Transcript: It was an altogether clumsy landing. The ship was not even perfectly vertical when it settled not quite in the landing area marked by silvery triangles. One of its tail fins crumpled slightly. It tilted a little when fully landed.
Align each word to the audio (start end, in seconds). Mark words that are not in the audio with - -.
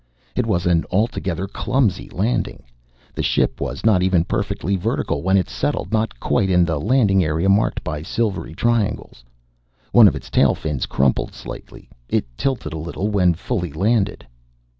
It 0.35 0.47
was 0.47 0.65
an 0.65 0.83
altogether 0.89 1.45
clumsy 1.47 2.09
landing. 2.09 2.63
The 3.13 3.21
ship 3.21 3.61
was 3.61 3.85
not 3.85 4.01
even 4.01 4.23
perfectly 4.23 4.75
vertical 4.75 5.21
when 5.21 5.37
it 5.37 5.47
settled 5.47 5.93
not 5.93 6.19
quite 6.19 6.49
in 6.49 6.65
the 6.65 6.79
landing 6.79 7.23
area 7.23 7.49
marked 7.49 7.83
by 7.83 8.01
silvery 8.01 8.55
triangles. 8.55 9.23
One 9.91 10.07
of 10.07 10.15
its 10.15 10.31
tail 10.31 10.55
fins 10.55 10.87
crumpled 10.87 11.35
slightly. 11.35 11.87
It 12.09 12.25
tilted 12.35 12.73
a 12.73 12.79
little 12.79 13.09
when 13.09 13.35
fully 13.35 13.71
landed. 13.71 14.25